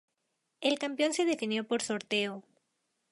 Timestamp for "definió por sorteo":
1.25-2.41